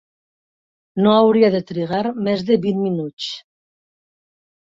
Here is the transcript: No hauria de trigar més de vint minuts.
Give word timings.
No 1.07 1.11
hauria 1.17 1.51
de 1.57 1.59
trigar 1.71 1.99
més 2.29 2.43
de 2.49 2.59
vint 2.65 2.81
minuts. 2.87 3.27